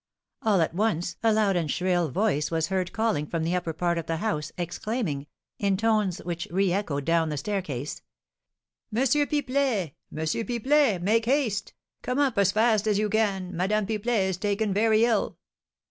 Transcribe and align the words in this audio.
All 0.41 0.61
at 0.61 0.73
once 0.73 1.17
a 1.21 1.31
loud 1.31 1.55
and 1.55 1.69
shrill 1.69 2.09
voice 2.09 2.49
was 2.49 2.69
heard 2.69 2.91
calling 2.91 3.27
from 3.27 3.43
the 3.43 3.53
upper 3.55 3.71
part 3.71 3.99
of 3.99 4.07
the 4.07 4.17
house, 4.17 4.51
exclaiming, 4.57 5.27
in 5.59 5.77
tones 5.77 6.17
which 6.23 6.47
reëchoed 6.49 7.05
down 7.05 7.29
the 7.29 7.37
staircase: 7.37 8.01
"M. 8.91 9.03
Pipelet! 9.03 9.93
M. 10.11 10.17
Pipelet! 10.47 10.99
Make 11.03 11.25
haste! 11.25 11.73
Come 12.01 12.17
up 12.17 12.39
as 12.39 12.51
fast 12.51 12.87
as 12.87 12.97
you 12.97 13.11
can! 13.11 13.55
Madame 13.55 13.85
Pipelet 13.85 14.27
is 14.29 14.37
taken 14.37 14.73
very 14.73 15.05
ill!" 15.05 15.37